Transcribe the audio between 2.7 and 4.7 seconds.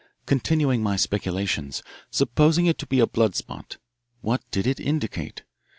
to be a blood spot, what did